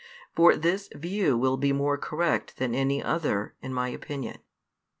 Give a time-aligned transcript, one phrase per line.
[0.35, 4.39] For this view will be more correct than any other, in my opinion.